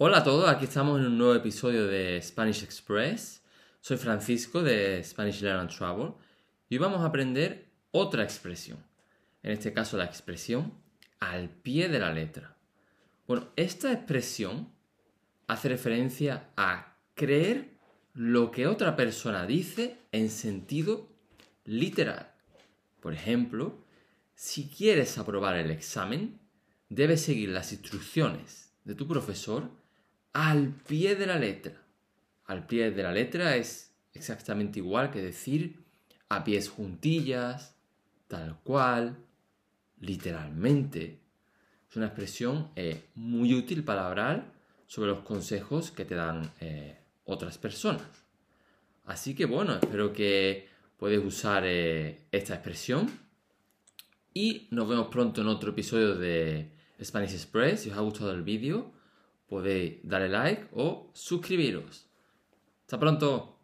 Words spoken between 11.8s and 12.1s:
de